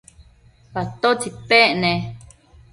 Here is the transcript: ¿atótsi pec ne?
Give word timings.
¿atótsi 0.81 1.29
pec 1.47 1.69
ne? 1.81 1.91